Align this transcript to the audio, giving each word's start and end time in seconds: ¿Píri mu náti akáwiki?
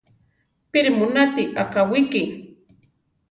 ¿Píri 0.71 0.89
mu 0.97 1.05
náti 1.15 1.43
akáwiki? 1.61 2.21